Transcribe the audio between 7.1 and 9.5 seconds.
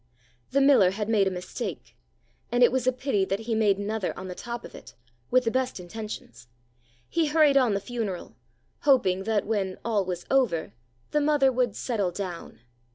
hurried on the funeral, hoping that